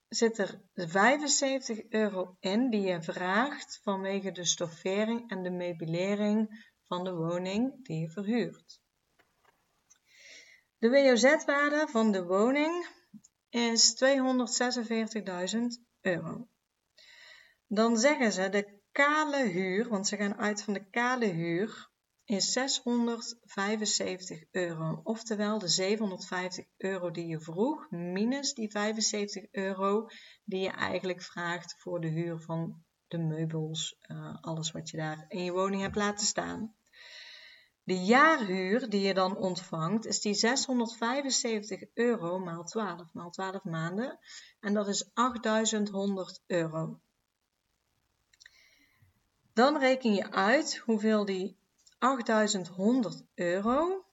zit 0.09 0.39
er 0.39 0.63
75 0.75 1.89
euro 1.89 2.37
in 2.41 2.71
die 2.71 2.81
je 2.81 3.03
vraagt 3.03 3.81
vanwege 3.83 4.33
de 4.33 4.45
stoffering 4.45 5.31
en 5.31 5.43
de 5.43 5.51
meubilering 5.51 6.73
van 6.87 7.05
de 7.05 7.15
woning 7.15 7.85
die 7.85 8.01
je 8.01 8.09
verhuurt. 8.09 8.81
De 10.81 10.91
WOZ-waarde 10.91 11.87
van 11.89 12.13
de 12.13 12.25
woning 12.25 12.87
is 13.49 14.03
246.000 14.05 15.61
euro. 16.01 16.49
Dan 17.67 17.97
zeggen 17.97 18.33
ze 18.33 18.49
de 18.49 18.81
kale 18.93 19.49
huur, 19.49 19.89
want 19.89 20.07
ze 20.09 20.17
gaan 20.17 20.37
uit 20.37 20.63
van 20.63 20.73
de 20.75 20.91
kale 20.91 21.27
huur, 21.27 21.91
is 22.25 22.53
675 22.53 24.45
euro. 24.51 25.01
Oftewel 25.03 25.59
de 25.59 25.69
750 25.69 26.67
euro 26.77 27.11
die 27.11 27.27
je 27.27 27.41
vroeg, 27.41 27.91
minus 27.91 28.55
die 28.55 28.71
75 28.71 29.47
euro 29.51 30.07
die 30.45 30.61
je 30.61 30.71
eigenlijk 30.71 31.23
vraagt 31.23 31.75
voor 31.79 32.01
de 32.01 32.09
huur 32.09 32.41
van 32.41 32.85
de 33.07 33.19
meubels, 33.19 33.97
uh, 34.07 34.37
alles 34.41 34.71
wat 34.71 34.91
je 34.91 34.97
daar 34.97 35.25
in 35.29 35.45
je 35.45 35.53
woning 35.53 35.83
hebt 35.83 35.97
laten 35.97 36.27
staan. 36.27 36.77
De 37.89 38.05
jaarhuur 38.05 38.91
die 38.91 39.01
je 39.01 39.15
dan 39.15 39.37
ontvangt 39.37 40.07
is 40.07 40.21
die 40.21 40.35
675 40.35 41.83
euro 41.95 42.39
maal 42.39 42.65
12, 42.65 43.13
maal 43.13 43.31
12 43.31 43.65
maanden. 43.65 44.19
En 44.61 44.75
dat 44.75 44.89
is 44.89 45.11
8100 45.15 46.43
euro. 46.47 47.01
Dan 49.53 49.79
reken 49.79 50.15
je 50.15 50.31
uit 50.31 50.77
hoeveel 50.77 51.25
die 51.25 51.59
8100 51.99 53.25
euro, 53.35 54.05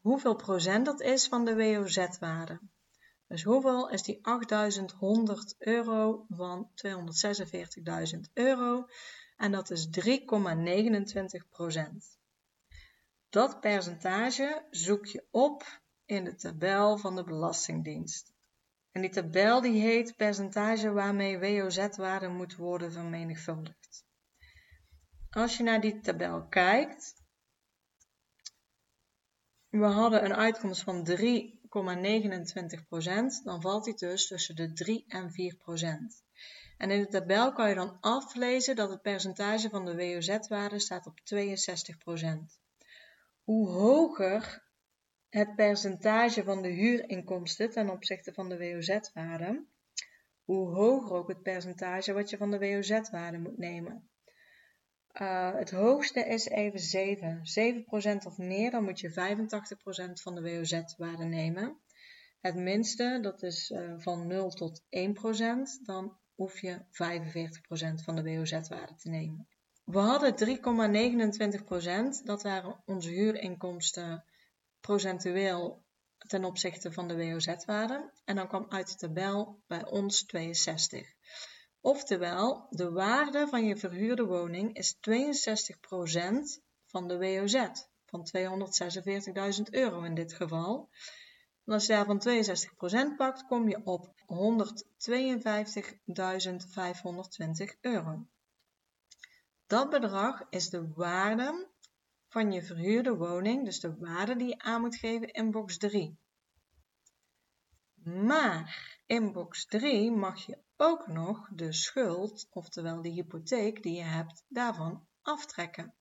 hoeveel 0.00 0.36
procent 0.36 0.84
dat 0.84 1.00
is 1.00 1.28
van 1.28 1.44
de 1.44 1.54
WOZ-waarde. 1.54 2.60
Dus 3.28 3.42
hoeveel 3.42 3.90
is 3.90 4.02
die 4.02 4.18
8100 4.22 5.54
euro 5.58 6.26
van 6.28 6.70
246.000 6.74 8.20
euro? 8.32 8.86
En 9.36 9.52
dat 9.52 9.70
is 9.70 9.88
3,29 10.00 11.48
procent. 11.50 12.22
Dat 13.34 13.60
percentage 13.60 14.66
zoek 14.70 15.06
je 15.06 15.26
op 15.30 15.80
in 16.04 16.24
de 16.24 16.34
tabel 16.34 16.98
van 16.98 17.16
de 17.16 17.24
Belastingdienst. 17.24 18.32
En 18.92 19.00
die 19.00 19.10
tabel 19.10 19.60
die 19.60 19.80
heet 19.80 20.16
percentage 20.16 20.92
waarmee 20.92 21.38
WOZ-waarde 21.38 22.28
moet 22.28 22.56
worden 22.56 22.92
vermenigvuldigd. 22.92 24.04
Als 25.30 25.56
je 25.56 25.62
naar 25.62 25.80
die 25.80 26.00
tabel 26.00 26.46
kijkt, 26.46 27.14
we 29.68 29.84
hadden 29.84 30.24
een 30.24 30.34
uitkomst 30.34 30.82
van 30.82 31.08
3,29%, 31.08 31.14
dan 33.44 33.60
valt 33.60 33.84
die 33.84 33.94
dus 33.94 34.26
tussen 34.26 34.56
de 34.56 34.72
3 34.72 35.04
en 35.08 35.30
4%. 35.30 35.34
En 36.76 36.90
in 36.90 37.00
de 37.00 37.08
tabel 37.08 37.52
kan 37.52 37.68
je 37.68 37.74
dan 37.74 38.00
aflezen 38.00 38.76
dat 38.76 38.90
het 38.90 39.02
percentage 39.02 39.68
van 39.68 39.84
de 39.84 39.96
WOZ-waarde 39.96 40.78
staat 40.78 41.06
op 41.06 41.20
62% 41.34 42.62
hoe 43.44 43.68
hoger 43.68 44.62
het 45.28 45.54
percentage 45.54 46.44
van 46.44 46.62
de 46.62 46.68
huurinkomsten 46.68 47.70
ten 47.70 47.90
opzichte 47.90 48.32
van 48.32 48.48
de 48.48 48.58
WOZ-waarde, 48.58 49.66
hoe 50.44 50.68
hoger 50.68 51.16
ook 51.16 51.28
het 51.28 51.42
percentage 51.42 52.12
wat 52.12 52.30
je 52.30 52.36
van 52.36 52.50
de 52.50 52.58
WOZ-waarde 52.58 53.38
moet 53.38 53.58
nemen. 53.58 54.08
Uh, 55.20 55.54
het 55.54 55.70
hoogste 55.70 56.20
is 56.20 56.48
even 56.48 56.78
7. 56.78 57.42
7% 58.22 58.26
of 58.26 58.38
meer, 58.38 58.70
dan 58.70 58.84
moet 58.84 59.00
je 59.00 59.10
85% 59.10 59.14
van 60.12 60.34
de 60.34 60.42
WOZ-waarde 60.42 61.24
nemen. 61.24 61.80
Het 62.40 62.54
minste, 62.54 63.18
dat 63.22 63.42
is 63.42 63.70
uh, 63.70 63.94
van 63.98 64.26
0 64.26 64.50
tot 64.50 64.82
1%, 64.82 64.84
dan 65.82 66.18
hoef 66.34 66.60
je 66.60 66.78
45% 66.78 68.04
van 68.04 68.14
de 68.16 68.22
WOZ-waarde 68.22 68.94
te 68.94 69.08
nemen. 69.08 69.48
We 69.84 69.98
hadden 69.98 70.34
3,29% 72.20 72.24
Dat 72.24 72.42
waren 72.42 72.82
onze 72.84 73.10
huurinkomsten 73.10 74.24
procentueel 74.80 75.84
ten 76.18 76.44
opzichte 76.44 76.92
van 76.92 77.08
de 77.08 77.16
WOZ-waarde. 77.16 78.12
En 78.24 78.36
dan 78.36 78.48
kwam 78.48 78.66
uit 78.68 78.88
de 78.88 78.96
tabel 78.96 79.62
bij 79.66 79.86
ons 79.86 80.26
62. 80.26 81.14
Oftewel, 81.80 82.66
de 82.70 82.90
waarde 82.90 83.46
van 83.48 83.64
je 83.64 83.76
verhuurde 83.76 84.24
woning 84.24 84.76
is 84.76 84.94
62% 84.94 84.98
van 86.86 87.08
de 87.08 87.18
WOZ. 87.18 87.66
Van 88.04 88.28
246.000 88.36 89.62
euro 89.70 90.02
in 90.02 90.14
dit 90.14 90.32
geval. 90.32 90.88
En 91.64 91.72
als 91.72 91.86
je 91.86 91.92
daarvan 91.92 92.22
62% 93.12 93.16
pakt, 93.16 93.46
kom 93.46 93.68
je 93.68 93.80
op 93.84 94.14
152.520 97.66 97.80
euro. 97.80 98.26
Dat 99.66 99.90
bedrag 99.90 100.42
is 100.50 100.70
de 100.70 100.92
waarde 100.92 101.68
van 102.28 102.52
je 102.52 102.62
verhuurde 102.62 103.16
woning, 103.16 103.64
dus 103.64 103.80
de 103.80 103.96
waarde 103.96 104.36
die 104.36 104.48
je 104.48 104.58
aan 104.58 104.80
moet 104.80 104.96
geven 104.96 105.32
in 105.32 105.50
box 105.50 105.76
3. 105.76 106.18
Maar 108.04 108.98
in 109.06 109.32
box 109.32 109.66
3 109.66 110.10
mag 110.10 110.46
je 110.46 110.58
ook 110.76 111.06
nog 111.06 111.48
de 111.52 111.72
schuld, 111.72 112.46
oftewel 112.50 113.02
de 113.02 113.08
hypotheek 113.08 113.82
die 113.82 113.96
je 113.96 114.02
hebt, 114.02 114.44
daarvan 114.48 115.06
aftrekken. 115.22 115.94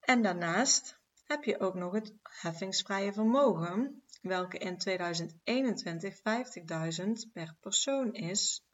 En 0.00 0.22
daarnaast 0.22 0.98
heb 1.24 1.44
je 1.44 1.60
ook 1.60 1.74
nog 1.74 1.92
het 1.92 2.14
heffingsvrije 2.22 3.12
vermogen, 3.12 4.02
welke 4.22 4.58
in 4.58 4.78
2021 4.78 6.16
50.000 6.16 7.32
per 7.32 7.56
persoon 7.60 8.12
is 8.12 8.67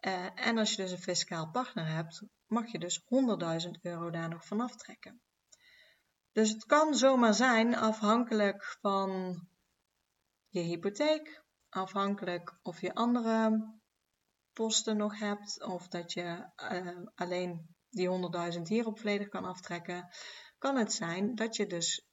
uh, 0.00 0.46
en 0.46 0.58
als 0.58 0.70
je 0.70 0.82
dus 0.82 0.90
een 0.90 0.98
fiscaal 0.98 1.50
partner 1.50 1.86
hebt, 1.86 2.22
mag 2.46 2.72
je 2.72 2.78
dus 2.78 3.00
100.000 3.64 3.70
euro 3.82 4.10
daar 4.10 4.28
nog 4.28 4.46
van 4.46 4.60
aftrekken. 4.60 5.20
Dus 6.32 6.50
het 6.50 6.64
kan 6.64 6.94
zomaar 6.94 7.34
zijn, 7.34 7.76
afhankelijk 7.76 8.76
van 8.80 9.40
je 10.48 10.60
hypotheek, 10.60 11.44
afhankelijk 11.68 12.58
of 12.62 12.80
je 12.80 12.94
andere 12.94 13.68
posten 14.52 14.96
nog 14.96 15.18
hebt, 15.18 15.62
of 15.64 15.88
dat 15.88 16.12
je 16.12 16.50
uh, 16.72 17.06
alleen 17.14 17.74
die 17.88 18.08
100.000 18.54 18.62
hierop 18.62 18.98
volledig 18.98 19.28
kan 19.28 19.44
aftrekken, 19.44 20.08
kan 20.58 20.76
het 20.76 20.92
zijn 20.92 21.34
dat 21.34 21.56
je 21.56 21.66
dus 21.66 22.06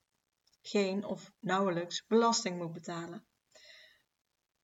geen 0.62 1.06
of 1.06 1.32
nauwelijks 1.40 2.06
belasting 2.08 2.58
moet 2.58 2.74
betalen. 2.74 3.28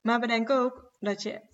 Maar 0.02 0.20
bedenk 0.20 0.50
ook 0.50 0.96
dat 1.00 1.22
je 1.22 1.53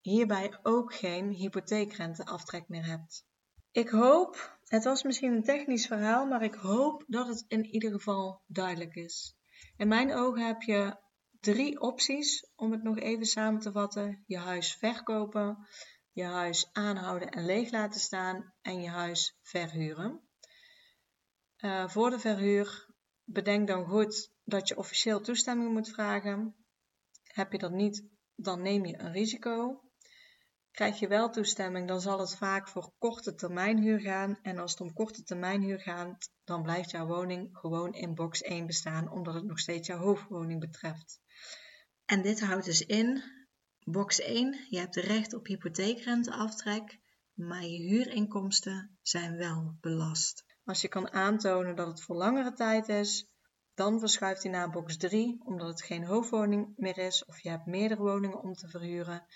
hierbij 0.00 0.58
ook 0.62 0.94
geen 0.94 1.30
hypotheekrenteaftrek 1.30 2.68
meer 2.68 2.86
hebt. 2.86 3.24
Ik 3.70 3.88
hoop, 3.88 4.58
het 4.64 4.84
was 4.84 5.02
misschien 5.02 5.32
een 5.32 5.42
technisch 5.42 5.86
verhaal, 5.86 6.26
maar 6.26 6.42
ik 6.42 6.54
hoop 6.54 7.04
dat 7.06 7.26
het 7.26 7.44
in 7.48 7.64
ieder 7.64 7.90
geval 7.90 8.42
duidelijk 8.46 8.94
is. 8.94 9.36
In 9.76 9.88
mijn 9.88 10.14
ogen 10.14 10.46
heb 10.46 10.62
je 10.62 10.96
drie 11.40 11.80
opties 11.80 12.50
om 12.56 12.72
het 12.72 12.82
nog 12.82 12.98
even 12.98 13.26
samen 13.26 13.60
te 13.60 13.72
vatten: 13.72 14.22
je 14.26 14.38
huis 14.38 14.74
verkopen, 14.74 15.66
je 16.12 16.24
huis 16.24 16.68
aanhouden 16.72 17.30
en 17.30 17.44
leeg 17.44 17.70
laten 17.70 18.00
staan 18.00 18.54
en 18.62 18.82
je 18.82 18.88
huis 18.88 19.38
verhuren. 19.42 20.28
Uh, 21.58 21.88
voor 21.88 22.10
de 22.10 22.18
verhuur 22.18 22.94
bedenk 23.24 23.66
dan 23.66 23.86
goed 23.86 24.32
dat 24.44 24.68
je 24.68 24.76
officieel 24.76 25.20
toestemming 25.20 25.72
moet 25.72 25.90
vragen. 25.90 26.54
Heb 27.22 27.52
je 27.52 27.58
dat 27.58 27.72
niet, 27.72 28.04
dan 28.34 28.62
neem 28.62 28.84
je 28.84 28.98
een 28.98 29.12
risico. 29.12 29.89
Krijg 30.70 30.98
je 30.98 31.08
wel 31.08 31.30
toestemming, 31.30 31.88
dan 31.88 32.00
zal 32.00 32.18
het 32.18 32.36
vaak 32.36 32.68
voor 32.68 32.92
korte 32.98 33.34
termijn 33.34 33.78
huur 33.78 34.00
gaan. 34.00 34.38
En 34.42 34.58
als 34.58 34.70
het 34.70 34.80
om 34.80 34.92
korte 34.92 35.22
termijn 35.22 35.62
huur 35.62 35.80
gaat, 35.80 36.30
dan 36.44 36.62
blijft 36.62 36.90
jouw 36.90 37.06
woning 37.06 37.48
gewoon 37.52 37.94
in 37.94 38.14
box 38.14 38.42
1 38.42 38.66
bestaan, 38.66 39.10
omdat 39.10 39.34
het 39.34 39.44
nog 39.44 39.58
steeds 39.58 39.86
jouw 39.86 39.98
hoofdwoning 39.98 40.60
betreft. 40.60 41.20
En 42.04 42.22
dit 42.22 42.40
houdt 42.40 42.64
dus 42.64 42.86
in, 42.86 43.22
box 43.84 44.20
1, 44.20 44.66
je 44.68 44.78
hebt 44.78 44.96
recht 44.96 45.34
op 45.34 45.46
hypotheekrenteaftrek, 45.46 46.98
maar 47.34 47.64
je 47.64 47.78
huurinkomsten 47.78 48.98
zijn 49.02 49.36
wel 49.36 49.76
belast. 49.80 50.44
Als 50.64 50.80
je 50.80 50.88
kan 50.88 51.12
aantonen 51.12 51.76
dat 51.76 51.86
het 51.86 52.02
voor 52.02 52.16
langere 52.16 52.52
tijd 52.52 52.88
is, 52.88 53.30
dan 53.74 53.98
verschuift 53.98 54.42
hij 54.42 54.52
naar 54.52 54.70
box 54.70 54.96
3, 54.96 55.40
omdat 55.44 55.68
het 55.68 55.82
geen 55.82 56.04
hoofdwoning 56.04 56.72
meer 56.76 56.98
is 56.98 57.24
of 57.24 57.40
je 57.40 57.48
hebt 57.48 57.66
meerdere 57.66 58.02
woningen 58.02 58.42
om 58.42 58.54
te 58.54 58.68
verhuren. 58.68 59.26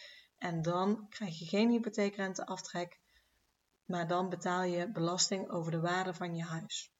En 0.44 0.62
dan 0.62 1.06
krijg 1.08 1.38
je 1.38 1.44
geen 1.44 1.70
hypotheekrenteaftrek, 1.70 2.98
maar 3.84 4.08
dan 4.08 4.28
betaal 4.28 4.62
je 4.62 4.90
belasting 4.90 5.50
over 5.50 5.70
de 5.70 5.80
waarde 5.80 6.14
van 6.14 6.36
je 6.36 6.42
huis. 6.42 6.92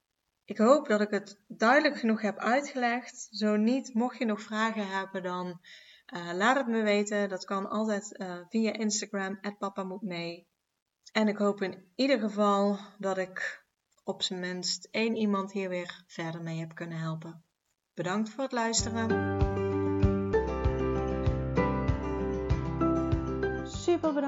Ik 0.44 0.59
hoop 0.59 0.88
dat 0.88 1.00
ik 1.00 1.11
het 1.11 1.40
duidelijk 1.46 1.96
genoeg 1.96 2.20
heb 2.20 2.38
uitgelegd. 2.38 3.28
Zo 3.30 3.57
niet, 3.57 3.94
mocht 3.94 4.18
je 4.18 4.24
nog 4.24 4.40
vragen 4.40 4.88
hebben, 4.88 5.22
dan 5.22 5.61
uh, 6.14 6.33
laat 6.33 6.57
het 6.57 6.66
me 6.66 6.83
weten. 6.83 7.28
Dat 7.28 7.44
kan 7.44 7.70
altijd 7.70 8.18
uh, 8.20 8.37
via 8.48 8.72
Instagram, 8.72 9.40
papa 9.59 9.98
mee. 10.00 10.46
En 11.12 11.28
ik 11.28 11.37
hoop 11.37 11.62
in 11.62 11.92
ieder 11.94 12.18
geval 12.18 12.78
dat 12.98 13.18
ik 13.18 13.64
op 14.04 14.22
zijn 14.22 14.40
minst 14.40 14.88
één 14.90 15.16
iemand 15.16 15.52
hier 15.52 15.68
weer 15.68 16.04
verder 16.07 16.42
mee 16.42 16.59
heb 16.59 16.74
kunnen 16.74 16.98
helpen. 16.98 17.44
Bedankt 17.94 18.30
voor 18.30 18.42
het 18.42 18.52
luisteren. 18.52 19.63